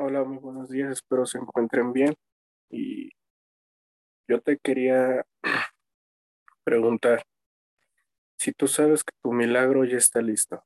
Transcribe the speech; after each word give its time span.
Hola, 0.00 0.22
muy 0.22 0.38
buenos 0.38 0.68
días, 0.68 0.92
espero 0.92 1.26
se 1.26 1.38
encuentren 1.38 1.92
bien. 1.92 2.14
Y 2.70 3.10
yo 4.28 4.40
te 4.40 4.56
quería 4.56 5.26
preguntar 6.62 7.24
si 8.38 8.52
tú 8.52 8.68
sabes 8.68 9.02
que 9.02 9.10
tu 9.20 9.32
milagro 9.32 9.84
ya 9.84 9.96
está 9.96 10.22
listo. 10.22 10.64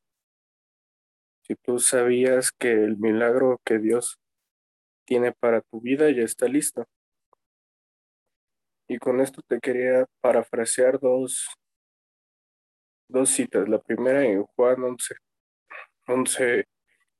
Si 1.46 1.54
tú 1.56 1.78
sabías 1.78 2.52
que 2.52 2.72
el 2.72 2.98
milagro 2.98 3.58
que 3.64 3.78
Dios 3.78 4.18
tiene 5.06 5.32
para 5.32 5.62
tu 5.62 5.80
vida 5.80 6.10
ya 6.10 6.24
está 6.24 6.46
listo. 6.46 6.86
Y 8.86 8.98
con 8.98 9.22
esto 9.22 9.40
te 9.48 9.60
quería 9.60 10.04
parafrasear 10.20 11.00
dos, 11.00 11.48
dos 13.08 13.30
citas. 13.30 13.66
La 13.66 13.80
primera 13.80 14.26
en 14.26 14.42
Juan 14.42 14.84
11, 14.84 15.14
11 16.06 16.68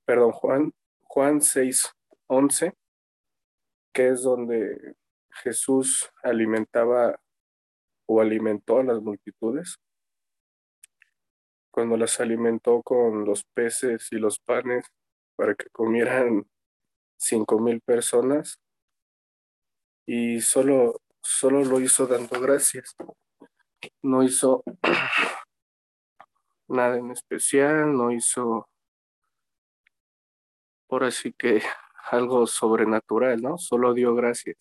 perdón, 0.05 0.33
Juan, 0.33 0.73
Juan 1.05 1.41
6, 1.41 1.91
11, 2.33 2.73
que 3.93 4.09
es 4.09 4.23
donde 4.23 4.97
Jesús 5.43 6.11
alimentaba 6.23 7.21
o 8.07 8.23
alimentó 8.23 8.79
a 8.79 8.85
las 8.85 9.03
multitudes. 9.03 9.77
Cuando 11.71 11.99
las 11.99 12.21
alimentó 12.21 12.83
con 12.83 13.27
los 13.27 13.45
peces 13.45 14.09
y 14.13 14.17
los 14.17 14.39
panes 14.39 14.87
para 15.37 15.55
que 15.55 15.69
comieran 15.73 16.47
cinco 17.19 17.59
mil 17.59 17.83
personas 17.83 18.59
y 20.07 20.41
solo, 20.41 21.03
solo 21.23 21.65
lo 21.65 21.81
hizo 21.81 22.07
dando 22.07 22.41
gracias. 22.41 22.97
No 24.01 24.23
hizo 24.23 24.65
nada 26.69 26.97
en 26.97 27.11
especial, 27.11 27.95
no 27.95 28.11
hizo 28.11 28.71
por 30.87 31.05
así 31.05 31.33
que 31.35 31.63
algo 32.11 32.47
sobrenatural, 32.47 33.41
¿no? 33.43 33.59
Solo 33.59 33.95
dio 33.95 34.15
gracias. 34.15 34.57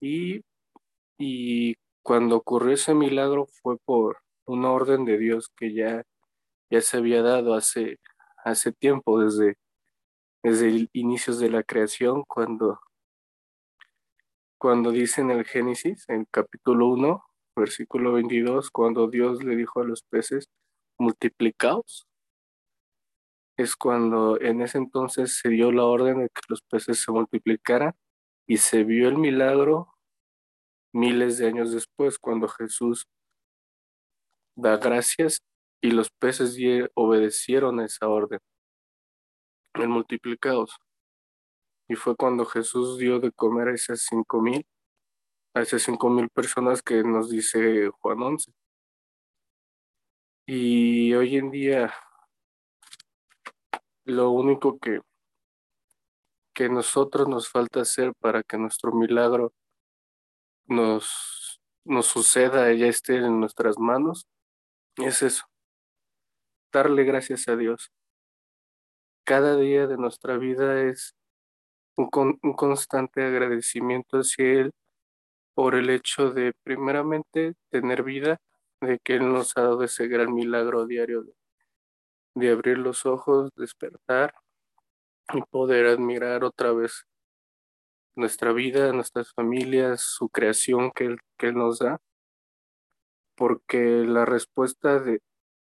Y, 0.00 0.42
y 1.18 1.76
cuando 2.02 2.36
ocurrió 2.36 2.74
ese 2.74 2.94
milagro 2.94 3.46
fue 3.62 3.76
por 3.78 4.18
una 4.46 4.70
orden 4.70 5.04
de 5.04 5.18
Dios 5.18 5.50
que 5.56 5.74
ya, 5.74 6.02
ya 6.70 6.80
se 6.80 6.96
había 6.96 7.22
dado 7.22 7.54
hace, 7.54 7.98
hace 8.44 8.72
tiempo, 8.72 9.20
desde, 9.20 9.56
desde 10.42 10.88
inicios 10.92 11.38
de 11.38 11.50
la 11.50 11.62
creación, 11.62 12.24
cuando, 12.26 12.80
cuando 14.58 14.90
dice 14.90 15.20
en 15.20 15.30
el 15.30 15.44
Génesis, 15.44 16.08
en 16.08 16.26
capítulo 16.30 16.88
1, 16.88 17.24
versículo 17.56 18.12
22, 18.12 18.70
cuando 18.70 19.08
Dios 19.08 19.42
le 19.44 19.56
dijo 19.56 19.80
a 19.80 19.84
los 19.84 20.02
peces, 20.02 20.48
multiplicaos, 20.98 22.07
es 23.58 23.74
cuando 23.76 24.40
en 24.40 24.62
ese 24.62 24.78
entonces 24.78 25.38
se 25.38 25.48
dio 25.48 25.72
la 25.72 25.84
orden 25.84 26.20
de 26.20 26.28
que 26.28 26.40
los 26.48 26.62
peces 26.62 27.02
se 27.02 27.10
multiplicaran 27.10 27.92
y 28.46 28.58
se 28.58 28.84
vio 28.84 29.08
el 29.08 29.18
milagro 29.18 29.94
miles 30.92 31.38
de 31.38 31.48
años 31.48 31.72
después, 31.72 32.18
cuando 32.18 32.46
Jesús 32.48 33.06
da 34.56 34.76
gracias 34.76 35.42
y 35.82 35.90
los 35.90 36.08
peces 36.10 36.56
obedecieron 36.94 37.80
esa 37.80 38.08
orden, 38.08 38.40
el 39.74 39.88
multiplicados. 39.88 40.76
Y 41.88 41.96
fue 41.96 42.16
cuando 42.16 42.44
Jesús 42.44 42.98
dio 42.98 43.18
de 43.18 43.32
comer 43.32 43.68
a 43.68 43.74
esas 43.74 44.02
cinco 44.02 44.40
mil, 44.40 44.64
a 45.54 45.62
esas 45.62 45.82
cinco 45.82 46.10
mil 46.10 46.28
personas 46.30 46.80
que 46.80 47.02
nos 47.02 47.28
dice 47.28 47.90
Juan 48.00 48.22
11. 48.22 48.52
Y 50.46 51.12
hoy 51.14 51.36
en 51.36 51.50
día 51.50 51.92
lo 54.08 54.30
único 54.30 54.78
que, 54.78 55.00
que 56.54 56.68
nosotros 56.68 57.28
nos 57.28 57.50
falta 57.50 57.82
hacer 57.82 58.14
para 58.20 58.42
que 58.42 58.56
nuestro 58.56 58.92
milagro 58.92 59.52
nos, 60.66 61.60
nos 61.84 62.06
suceda, 62.06 62.72
ya 62.72 62.86
esté 62.86 63.16
en 63.16 63.38
nuestras 63.38 63.78
manos, 63.78 64.26
es 64.96 65.22
eso, 65.22 65.44
darle 66.72 67.04
gracias 67.04 67.48
a 67.48 67.56
Dios. 67.56 67.92
Cada 69.24 69.56
día 69.56 69.86
de 69.86 69.98
nuestra 69.98 70.38
vida 70.38 70.82
es 70.84 71.14
un, 71.96 72.08
un 72.42 72.52
constante 72.54 73.22
agradecimiento 73.22 74.18
hacia 74.18 74.44
Él 74.44 74.72
por 75.54 75.74
el 75.74 75.90
hecho 75.90 76.30
de, 76.30 76.54
primeramente, 76.62 77.54
tener 77.68 78.04
vida, 78.04 78.38
de 78.80 78.98
que 79.00 79.16
Él 79.16 79.30
nos 79.30 79.54
ha 79.58 79.62
dado 79.62 79.84
ese 79.84 80.08
gran 80.08 80.32
milagro 80.32 80.86
diario 80.86 81.24
de 81.24 81.37
de 82.38 82.50
abrir 82.50 82.78
los 82.78 83.04
ojos, 83.06 83.50
despertar 83.56 84.34
y 85.34 85.42
poder 85.42 85.86
admirar 85.86 86.44
otra 86.44 86.72
vez 86.72 87.04
nuestra 88.14 88.52
vida, 88.52 88.92
nuestras 88.92 89.32
familias, 89.32 90.00
su 90.00 90.28
creación 90.28 90.90
que 90.92 91.04
Él, 91.06 91.18
que 91.36 91.52
nos 91.52 91.78
da, 91.78 92.00
porque 93.36 93.78
la 93.78 94.24
respuesta 94.24 94.98
de, 94.98 95.20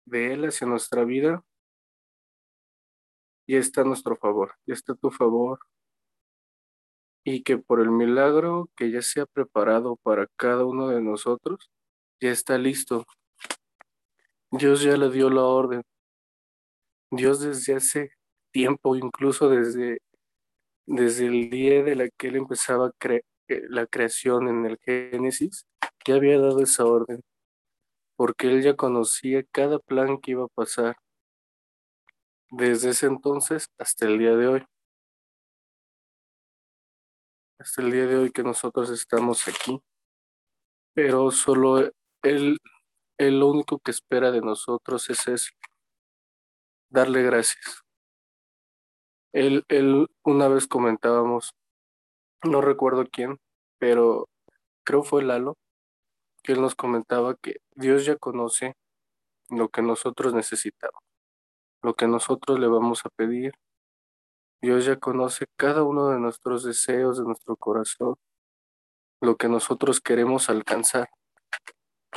de 0.05 0.33
Él 0.33 0.45
hacia 0.45 0.67
nuestra 0.67 1.03
vida 1.03 1.43
ya 3.47 3.57
está 3.57 3.81
a 3.81 3.85
nuestro 3.85 4.15
favor, 4.15 4.55
ya 4.65 4.73
está 4.73 4.93
a 4.93 4.97
tu 4.97 5.11
favor, 5.11 5.59
y 7.25 7.43
que 7.43 7.57
por 7.57 7.79
el 7.79 7.89
milagro 7.89 8.69
que 8.75 8.91
ya 8.91 9.01
se 9.01 9.21
ha 9.21 9.25
preparado 9.25 9.95
para 9.97 10.27
cada 10.35 10.65
uno 10.65 10.89
de 10.89 11.01
nosotros, 11.01 11.71
ya 12.19 12.31
está 12.31 12.57
listo. 12.57 13.05
Dios 14.51 14.81
ya 14.81 14.97
le 14.97 15.09
dio 15.09 15.29
la 15.29 15.43
orden 15.43 15.83
Dios 17.15 17.41
desde 17.41 17.75
hace 17.75 18.11
tiempo, 18.51 18.95
incluso 18.95 19.49
desde, 19.49 19.99
desde 20.87 21.27
el 21.27 21.49
día 21.49 21.83
de 21.83 21.95
la 21.95 22.09
que 22.09 22.27
él 22.27 22.37
empezaba 22.37 22.91
eh, 23.09 23.21
la 23.69 23.85
creación 23.87 24.47
en 24.47 24.65
el 24.65 24.77
Génesis, 24.79 25.65
ya 26.07 26.15
había 26.15 26.39
dado 26.39 26.61
esa 26.61 26.85
orden, 26.85 27.21
porque 28.15 28.47
él 28.47 28.63
ya 28.63 28.75
conocía 28.75 29.43
cada 29.51 29.79
plan 29.79 30.19
que 30.19 30.31
iba 30.31 30.45
a 30.45 30.47
pasar 30.55 30.97
desde 32.49 32.89
ese 32.89 33.07
entonces 33.07 33.67
hasta 33.77 34.05
el 34.07 34.17
día 34.17 34.35
de 34.35 34.47
hoy. 34.47 34.65
Hasta 37.59 37.81
el 37.81 37.91
día 37.91 38.07
de 38.07 38.17
hoy 38.17 38.31
que 38.31 38.43
nosotros 38.43 38.89
estamos 38.89 39.47
aquí. 39.47 39.79
Pero 40.93 41.31
solo 41.31 41.91
él, 42.23 42.57
él 43.17 43.39
lo 43.39 43.49
único 43.49 43.79
que 43.79 43.91
espera 43.91 44.31
de 44.31 44.41
nosotros 44.41 45.09
es 45.09 45.27
eso, 45.27 45.51
darle 46.93 47.23
gracias. 47.23 47.83
Él, 49.33 49.65
él, 49.67 50.07
una 50.23 50.47
vez 50.47 50.67
comentábamos, 50.67 51.55
no 52.43 52.61
recuerdo 52.61 53.05
quién, 53.11 53.39
pero 53.79 54.29
creo 54.85 55.03
fue 55.03 55.23
Lalo, 55.23 55.57
que 56.43 56.51
él 56.51 56.61
nos 56.61 56.75
comentaba 56.75 57.35
que 57.35 57.57
Dios 57.75 58.05
ya 58.05 58.15
conoce 58.15 58.75
lo 59.49 59.69
que 59.69 59.81
nosotros 59.81 60.35
necesitamos, 60.35 61.01
lo 61.81 61.95
que 61.95 62.07
nosotros 62.07 62.59
le 62.59 62.67
vamos 62.67 63.05
a 63.05 63.09
pedir. 63.09 63.53
Dios 64.61 64.85
ya 64.85 64.97
conoce 64.97 65.47
cada 65.57 65.83
uno 65.83 66.09
de 66.09 66.19
nuestros 66.19 66.63
deseos, 66.63 67.17
de 67.17 67.25
nuestro 67.25 67.55
corazón, 67.55 68.15
lo 69.19 69.35
que 69.35 69.49
nosotros 69.49 69.99
queremos 69.99 70.49
alcanzar. 70.49 71.09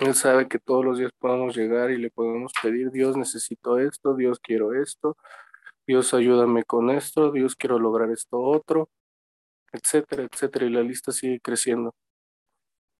Él 0.00 0.14
sabe 0.14 0.46
que 0.46 0.58
todos 0.58 0.84
los 0.84 0.98
días 0.98 1.12
podemos 1.18 1.56
llegar 1.56 1.90
y 1.90 1.96
le 1.96 2.10
podemos 2.10 2.52
pedir, 2.62 2.90
Dios 2.90 3.16
necesito 3.16 3.78
esto, 3.78 4.14
Dios 4.14 4.38
quiero 4.40 4.74
esto, 4.74 5.16
Dios 5.86 6.12
ayúdame 6.12 6.64
con 6.64 6.90
esto, 6.90 7.32
Dios 7.32 7.56
quiero 7.56 7.78
lograr 7.78 8.10
esto 8.10 8.38
otro, 8.40 8.90
etcétera, 9.72 10.24
etcétera, 10.30 10.66
y 10.66 10.70
la 10.70 10.82
lista 10.82 11.12
sigue 11.12 11.40
creciendo. 11.40 11.94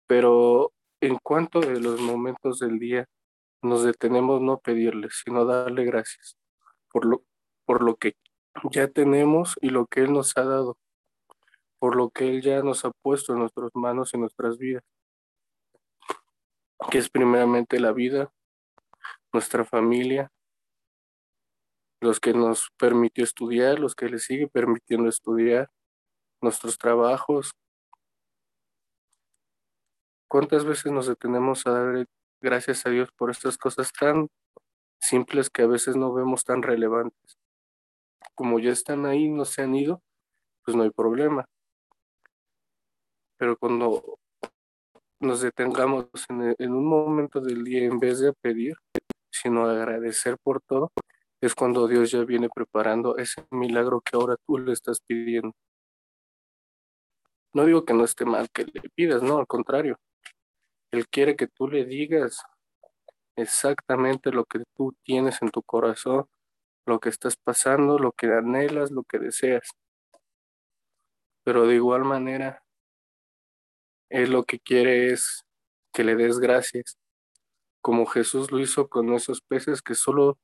Pero 0.07 0.73
en 1.01 1.19
cuanto 1.23 1.61
de 1.61 1.81
los 1.81 2.01
momentos 2.01 2.61
del 2.61 2.79
día 2.79 3.07
nos 3.63 3.85
detenemos 3.85 4.41
no 4.41 4.59
pedirle, 4.59 5.09
sino 5.11 5.45
darle 5.45 5.85
gracias 5.85 6.37
por 6.91 7.05
lo, 7.05 7.25
por 7.67 7.83
lo 7.83 7.97
que 7.97 8.15
ya 8.71 8.89
tenemos 8.89 9.55
y 9.61 9.71
lo 9.71 9.87
que 9.87 10.01
Él 10.01 10.13
nos 10.13 10.37
ha 10.39 10.45
dado, 10.45 10.79
por 11.79 11.97
lo 11.97 12.11
que 12.11 12.31
Él 12.31 12.43
ya 12.43 12.63
nos 12.63 12.87
ha 12.87 12.91
puesto 13.03 13.35
en 13.35 13.41
nuestras 13.41 13.71
manos 13.75 14.15
y 14.15 14.19
nuestras 14.19 14.57
vidas 14.59 14.83
que 16.91 16.99
es 16.99 17.09
primeramente 17.09 17.81
la 17.81 17.93
vida, 17.93 18.33
nuestra 19.33 19.65
familia, 19.65 20.31
los 22.01 22.21
que 22.21 22.33
nos 22.33 22.71
permitió 22.79 23.25
estudiar, 23.25 23.79
los 23.79 23.95
que 23.95 24.09
les 24.09 24.25
sigue 24.25 24.49
permitiendo 24.49 25.09
estudiar, 25.09 25.71
nuestros 26.41 26.79
trabajos. 26.79 27.53
¿Cuántas 30.29 30.65
veces 30.65 30.93
nos 30.93 31.07
detenemos 31.07 31.67
a 31.67 31.71
dar 31.71 32.07
gracias 32.41 32.87
a 32.87 32.91
Dios 32.91 33.11
por 33.17 33.31
estas 33.31 33.57
cosas 33.57 33.91
tan 33.93 34.29
simples 35.01 35.51
que 35.51 35.63
a 35.63 35.67
veces 35.67 35.97
no 35.97 36.13
vemos 36.13 36.45
tan 36.45 36.63
relevantes? 36.63 37.39
Como 38.35 38.59
ya 38.59 38.71
están 38.71 39.07
ahí, 39.07 39.29
no 39.29 39.45
se 39.45 39.63
han 39.63 39.75
ido, 39.75 40.03
pues 40.65 40.77
no 40.77 40.83
hay 40.83 40.91
problema. 40.91 41.47
Pero 43.39 43.57
cuando 43.57 44.19
nos 45.21 45.41
detengamos 45.41 46.07
en, 46.29 46.73
un 46.73 46.87
momento 46.87 47.41
del 47.41 47.65
día 47.65 47.85
en 47.85 47.99
vez 47.99 48.21
de 48.21 48.33
pedir, 48.33 48.77
sino 49.31 49.67
agradecer 49.67 50.37
por 50.43 50.61
todo, 50.61 50.93
es 51.41 51.55
cuando 51.55 51.89
Dios 51.89 52.11
ya 52.11 52.25
viene 52.25 52.49
preparando 52.55 53.17
ese 53.19 53.45
milagro 53.51 54.01
que 54.01 54.17
ahora 54.17 54.37
tú 54.47 54.59
le 54.59 54.73
estás 54.73 55.01
pidiendo. 55.01 55.53
No 57.55 57.65
digo 57.65 57.85
que 57.85 57.95
no 57.95 58.05
esté 58.05 58.25
mal 58.25 58.49
que 58.51 58.65
le 58.65 58.83
pidas, 58.95 59.23
no, 59.23 59.39
al 59.39 59.47
contrario. 59.47 59.99
Él 60.93 61.09
quiere 61.09 61.37
que 61.37 61.47
tú 61.47 61.69
le 61.69 61.85
digas 61.85 62.43
exactamente 63.37 64.31
lo 64.31 64.45
que 64.45 64.63
tú 64.75 64.95
tienes 65.03 65.41
en 65.43 65.51
tu 65.51 65.63
corazón, 65.63 66.27
lo 66.87 67.01
que 67.01 67.09
estás 67.09 67.37
pasando, 67.37 67.99
lo 67.99 68.13
que 68.13 68.27
anhelas, 68.27 68.91
lo 68.91 69.03
que 69.05 69.19
deseas. 69.19 69.71
Pero 71.45 71.67
de 71.67 71.75
igual 71.77 72.05
manera, 72.05 72.66
Él 74.09 74.31
lo 74.31 74.45
que 74.45 74.61
quiere 74.61 75.13
es 75.13 75.45
que 75.93 76.05
le 76.05 76.15
des 76.15 76.39
gracias, 76.39 76.99
como 77.81 78.07
Jesús 78.07 78.53
lo 78.53 78.61
hizo 78.61 78.89
con 78.89 79.13
esos 79.15 79.41
peces 79.41 79.83
que 79.83 79.95
solo 79.95 80.39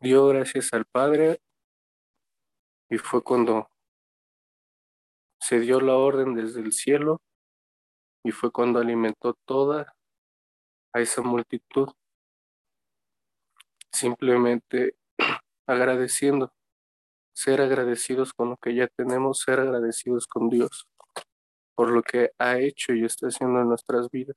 dio 0.00 0.26
gracias 0.28 0.72
al 0.72 0.84
Padre 0.84 1.40
y 2.90 2.98
fue 2.98 3.22
cuando 3.22 3.68
se 5.40 5.60
dio 5.60 5.80
la 5.80 5.94
orden 5.96 6.34
desde 6.34 6.60
el 6.60 6.72
cielo 6.72 7.20
y 8.24 8.30
fue 8.30 8.52
cuando 8.52 8.78
alimentó 8.78 9.34
toda 9.44 9.94
a 10.92 11.00
esa 11.00 11.22
multitud, 11.22 11.88
simplemente 13.90 14.96
agradeciendo, 15.66 16.52
ser 17.34 17.60
agradecidos 17.60 18.32
con 18.34 18.50
lo 18.50 18.56
que 18.58 18.74
ya 18.74 18.86
tenemos, 18.88 19.40
ser 19.40 19.58
agradecidos 19.58 20.26
con 20.26 20.50
Dios 20.50 20.86
por 21.74 21.90
lo 21.90 22.02
que 22.02 22.30
ha 22.38 22.58
hecho 22.58 22.92
y 22.94 23.04
está 23.04 23.28
haciendo 23.28 23.60
en 23.60 23.68
nuestras 23.68 24.10
vidas, 24.10 24.36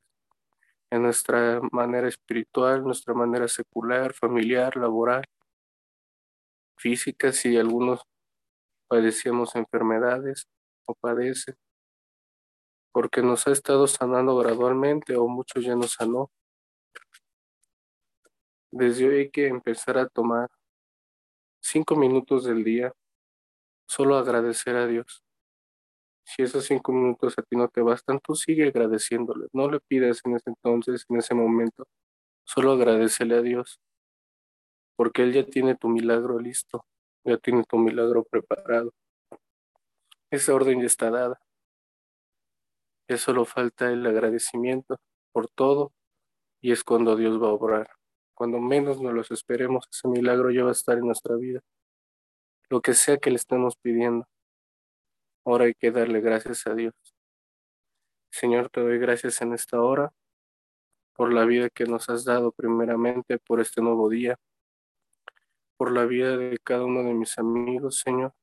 en 0.89 1.03
nuestra 1.03 1.61
manera 1.71 2.07
espiritual, 2.07 2.83
nuestra 2.83 3.13
manera 3.13 3.47
secular, 3.47 4.13
familiar, 4.13 4.77
laboral, 4.77 5.25
física, 6.77 7.31
si 7.31 7.57
algunos 7.57 8.01
padecíamos 8.87 9.55
enfermedades 9.55 10.47
o 10.85 10.93
padecen, 10.93 11.55
porque 12.91 13.21
nos 13.21 13.47
ha 13.47 13.51
estado 13.51 13.87
sanando 13.87 14.37
gradualmente 14.37 15.15
o 15.17 15.27
muchos 15.27 15.65
ya 15.65 15.75
nos 15.75 15.93
sanó. 15.93 16.31
Desde 18.71 19.07
hoy 19.07 19.15
hay 19.17 19.29
que 19.29 19.47
empezar 19.47 19.97
a 19.97 20.07
tomar 20.07 20.49
cinco 21.59 21.95
minutos 21.95 22.45
del 22.45 22.63
día, 22.63 22.93
solo 23.87 24.17
agradecer 24.17 24.75
a 24.75 24.87
Dios. 24.87 25.25
Si 26.25 26.44
esos 26.44 26.66
cinco 26.66 26.92
minutos 26.92 27.36
a 27.38 27.44
ti 27.44 27.56
no 27.56 27.68
te 27.69 27.81
bastan, 27.81 28.19
tú 28.19 28.36
sigue 28.36 28.68
agradeciéndole. 28.68 29.48
No 29.54 29.69
le 29.69 29.80
pidas 29.80 30.22
en 30.25 30.36
ese 30.36 30.50
entonces, 30.50 31.06
en 31.10 31.18
ese 31.18 31.36
momento. 31.36 31.88
Solo 32.45 32.74
agradecele 32.74 33.36
a 33.36 33.42
Dios 33.42 33.80
porque 34.95 35.24
Él 35.24 35.33
ya 35.33 35.45
tiene 35.45 35.75
tu 35.75 35.89
milagro 35.89 36.39
listo, 36.39 36.86
ya 37.24 37.38
tiene 37.38 37.63
tu 37.63 37.77
milagro 37.77 38.24
preparado. 38.24 38.94
Esa 40.31 40.54
orden 40.54 40.80
ya 40.80 40.88
está 40.88 41.12
dada. 41.12 41.39
Ya 43.07 43.18
solo 43.18 43.45
falta 43.45 43.92
el 43.92 44.06
agradecimiento 44.06 44.98
por 45.31 45.48
todo 45.48 45.94
y 46.62 46.71
es 46.71 46.83
cuando 46.83 47.16
Dios 47.16 47.42
va 47.42 47.50
a 47.50 47.54
obrar. 47.54 47.89
Cuando 48.33 48.60
menos 48.60 49.00
nos 49.01 49.13
los 49.13 49.31
esperemos, 49.31 49.88
ese 49.92 50.07
milagro 50.07 50.50
ya 50.51 50.63
va 50.63 50.69
a 50.69 50.74
estar 50.74 50.98
en 50.98 51.06
nuestra 51.06 51.36
vida. 51.36 51.62
Lo 52.69 52.81
que 52.81 52.94
sea 52.94 53.18
que 53.18 53.30
le 53.30 53.36
estemos 53.36 53.75
pidiendo. 53.78 54.28
Ahora 55.45 55.65
hay 55.65 55.75
que 55.75 55.92
darle 55.92 56.21
gracias 56.21 56.65
a 56.65 56.74
Dios. 56.74 56.94
Señor, 58.31 58.69
te 58.69 58.81
doy 58.81 58.97
gracias 58.97 59.42
en 59.42 59.53
esta 59.53 59.80
hora 59.80 60.12
por 61.15 61.31
la 61.31 61.45
vida 61.45 61.69
que 61.69 61.86
nos 61.86 62.09
has 62.09 62.25
dado 62.25 62.51
primeramente, 62.51 63.38
por 63.38 63.62
este 63.62 63.81
nuevo 63.81 64.09
día, 64.09 64.38
por 65.77 65.92
la 65.92 66.06
vida 66.06 66.36
de 66.36 66.57
cada 66.63 66.83
uno 66.83 67.03
de 67.03 67.13
mis 67.13 67.38
amigos, 67.38 68.00
Señor, 68.00 68.33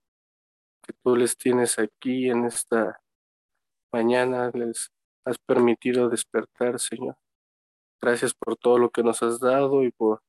que 0.82 0.94
tú 1.02 1.16
les 1.16 1.36
tienes 1.36 1.78
aquí 1.78 2.30
en 2.30 2.46
esta 2.46 3.02
mañana, 3.92 4.50
les 4.54 4.90
has 5.24 5.38
permitido 5.38 6.08
despertar, 6.08 6.78
Señor. 6.78 7.16
Gracias 8.00 8.32
por 8.32 8.56
todo 8.56 8.78
lo 8.78 8.90
que 8.90 9.02
nos 9.02 9.22
has 9.22 9.40
dado 9.40 9.82
y 9.82 9.90
por 9.90 10.22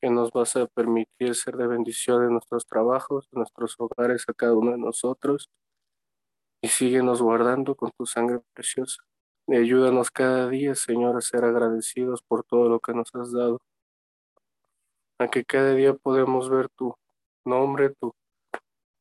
que 0.00 0.10
nos 0.10 0.30
vas 0.30 0.56
a 0.56 0.66
permitir 0.66 1.34
ser 1.34 1.56
de 1.56 1.66
bendición 1.66 2.24
en 2.24 2.32
nuestros 2.32 2.66
trabajos, 2.66 3.28
en 3.32 3.40
nuestros 3.40 3.74
hogares, 3.78 4.24
a 4.28 4.32
cada 4.32 4.54
uno 4.54 4.72
de 4.72 4.78
nosotros. 4.78 5.50
Y 6.60 6.68
síguenos 6.68 7.22
guardando 7.22 7.74
con 7.74 7.90
tu 7.96 8.06
sangre 8.06 8.40
preciosa. 8.52 9.02
Y 9.46 9.56
ayúdanos 9.56 10.10
cada 10.10 10.48
día, 10.48 10.74
Señor, 10.74 11.16
a 11.16 11.20
ser 11.20 11.44
agradecidos 11.44 12.22
por 12.22 12.44
todo 12.44 12.68
lo 12.68 12.80
que 12.80 12.92
nos 12.92 13.14
has 13.14 13.32
dado 13.32 13.60
a 15.18 15.28
que 15.28 15.44
cada 15.44 15.74
día 15.74 15.94
podemos 15.94 16.48
ver 16.48 16.68
tu 16.68 16.94
nombre, 17.44 17.90
tu 17.90 18.14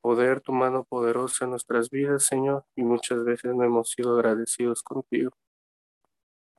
poder, 0.02 0.42
tu 0.42 0.52
mano 0.52 0.84
poderosa 0.84 1.46
en 1.46 1.52
nuestras 1.52 1.90
vidas, 1.90 2.24
Señor, 2.24 2.66
y 2.76 2.84
muchas 2.84 3.24
veces 3.24 3.54
no 3.54 3.64
hemos 3.64 3.92
sido 3.92 4.16
agradecidos 4.16 4.82
contigo. 4.82 5.32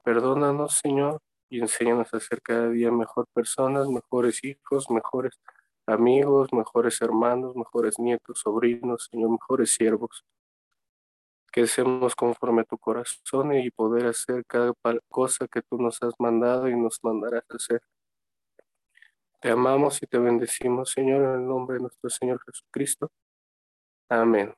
Perdónanos, 0.04 0.78
Señor, 0.78 1.20
y 1.50 1.60
enséñanos 1.60 2.12
a 2.14 2.20
ser 2.20 2.40
cada 2.42 2.68
día 2.68 2.90
mejor 2.90 3.26
personas, 3.32 3.88
mejores 3.88 4.44
hijos, 4.44 4.90
mejores 4.90 5.40
amigos, 5.86 6.52
mejores 6.52 7.00
hermanos, 7.00 7.56
mejores 7.56 7.98
nietos, 7.98 8.40
sobrinos, 8.40 9.08
Señor, 9.10 9.30
mejores 9.30 9.72
siervos. 9.72 10.24
Que 11.58 11.66
seamos 11.66 12.14
conforme 12.14 12.60
a 12.62 12.64
tu 12.64 12.78
corazón 12.78 13.52
y 13.52 13.68
poder 13.72 14.06
hacer 14.06 14.44
cada 14.46 14.72
cosa 15.08 15.48
que 15.48 15.60
tú 15.60 15.76
nos 15.76 16.00
has 16.04 16.14
mandado 16.20 16.68
y 16.68 16.76
nos 16.76 17.00
mandarás 17.02 17.42
hacer. 17.48 17.82
Te 19.40 19.50
amamos 19.50 20.00
y 20.00 20.06
te 20.06 20.18
bendecimos, 20.18 20.92
Señor, 20.92 21.24
en 21.24 21.40
el 21.40 21.46
nombre 21.48 21.78
de 21.78 21.82
nuestro 21.82 22.10
Señor 22.10 22.40
Jesucristo. 22.46 23.10
Amén. 24.08 24.54